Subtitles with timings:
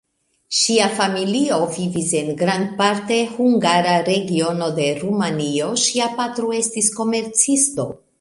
[0.59, 7.87] Ŝia familio vivis en grandparte hungara regiono de Rumanio; ŝia patro estis komercisto.